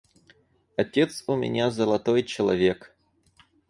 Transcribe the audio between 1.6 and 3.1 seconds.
золотой человек.